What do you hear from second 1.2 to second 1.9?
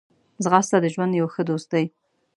ښه دوست دی